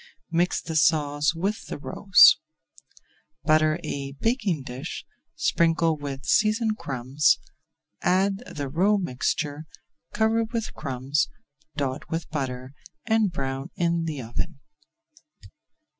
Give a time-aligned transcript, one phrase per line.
[0.31, 2.39] Mix the sauce with the roes.
[3.43, 7.37] Butter a baking dish, sprinkle with seasoned crumbs,
[8.01, 9.67] add the roe mixture,
[10.11, 11.27] cover with crumbs,
[11.75, 12.73] dot with butter,
[13.05, 14.59] and brown in the oven.